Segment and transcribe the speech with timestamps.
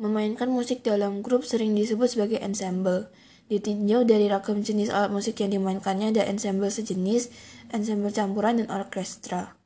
[0.00, 3.12] Memainkan musik dalam grup sering disebut sebagai ensemble.
[3.52, 7.28] Ditinjau dari ragam jenis alat musik yang dimainkannya ada ensemble sejenis,
[7.68, 9.60] ensemble campuran, dan orkestra.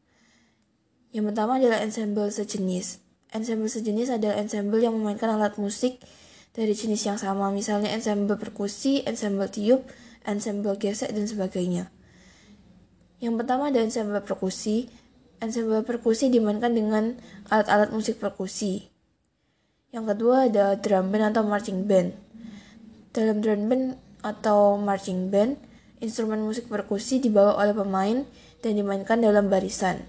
[1.15, 2.99] Yang pertama adalah ensemble sejenis.
[3.31, 6.03] Ensemble sejenis adalah ensemble yang memainkan alat musik
[6.51, 9.87] dari jenis yang sama, misalnya ensemble perkusi, ensemble tiup,
[10.27, 11.95] ensemble gesek, dan sebagainya.
[13.23, 14.91] Yang pertama ada ensemble perkusi.
[15.39, 17.15] Ensemble perkusi dimainkan dengan
[17.53, 18.94] alat-alat musik perkusi.
[19.95, 22.19] Yang kedua ada drum band atau marching band.
[23.15, 23.95] Dalam drum band
[24.27, 25.55] atau marching band,
[26.03, 28.27] instrumen musik perkusi dibawa oleh pemain
[28.59, 30.03] dan dimainkan dalam barisan.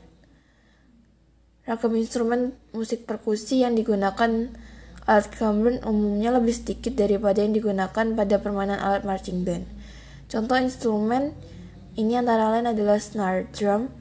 [1.70, 4.58] Ragam instrumen musik perkusi yang digunakan
[5.06, 9.70] alat drum band umumnya lebih sedikit daripada yang digunakan pada permainan alat marching band.
[10.34, 11.38] Contoh instrumen
[11.94, 13.94] ini antara lain adalah snare drum,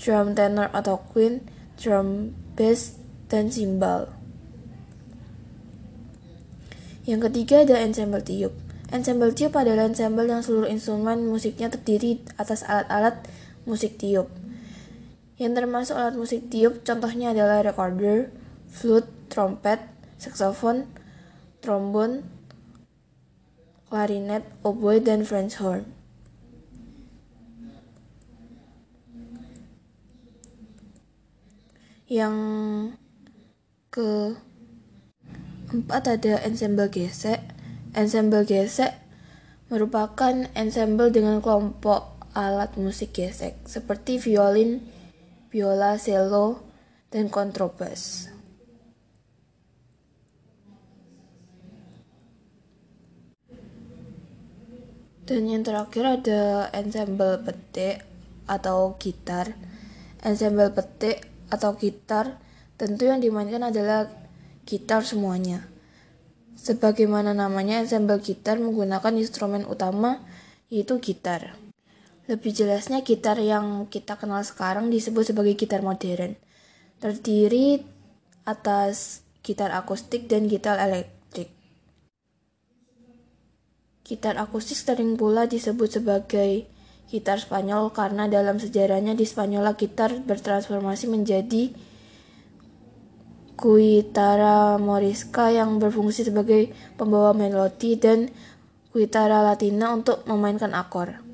[0.00, 1.44] drum tenor atau queen,
[1.76, 2.96] drum bass,
[3.28, 4.17] dan cymbal.
[7.08, 8.52] Yang ketiga ada ensemble tiup.
[8.92, 13.24] Ensemble tiup adalah ensemble yang seluruh instrumen musiknya terdiri atas alat-alat
[13.64, 14.28] musik tiup.
[15.40, 18.28] Yang termasuk alat musik tiup contohnya adalah recorder,
[18.68, 19.80] flute, trompet,
[20.20, 20.84] saxophone,
[21.64, 22.28] trombon,
[23.88, 25.88] klarinet, oboe, dan French horn.
[32.04, 32.36] Yang
[33.88, 34.36] ke
[35.68, 37.44] Empat ada ensemble gesek.
[37.92, 38.96] Ensemble gesek
[39.68, 44.80] merupakan ensemble dengan kelompok alat musik gesek seperti violin,
[45.52, 46.64] biola, cello,
[47.12, 48.32] dan kontrabas.
[55.28, 58.08] Dan yang terakhir ada ensemble petik
[58.48, 59.52] atau gitar.
[60.24, 62.40] Ensemble petik atau gitar
[62.80, 64.27] tentu yang dimainkan adalah
[64.68, 65.64] gitar semuanya.
[66.60, 70.20] Sebagaimana namanya, ensemble gitar menggunakan instrumen utama
[70.68, 71.56] yaitu gitar.
[72.28, 76.36] Lebih jelasnya, gitar yang kita kenal sekarang disebut sebagai gitar modern.
[77.00, 77.80] Terdiri
[78.44, 81.48] atas gitar akustik dan gitar elektrik.
[84.04, 86.68] Gitar akustik sering pula disebut sebagai
[87.08, 91.72] gitar Spanyol karena dalam sejarahnya di Spanyol gitar bertransformasi menjadi
[93.58, 98.30] Kuitara morisca yang berfungsi sebagai pembawa melodi dan
[98.94, 101.27] kuitara latina untuk memainkan akor.